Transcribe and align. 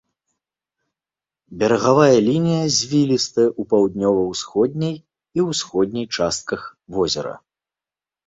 Берагавая 1.63 2.17
лінія 2.29 2.63
звілістая 2.77 3.45
ў 3.49 3.61
паўднёва-ўсходняй 3.73 4.95
і 5.41 5.45
ўсходняй 5.49 6.05
частках 6.21 6.61
возера. 6.97 7.33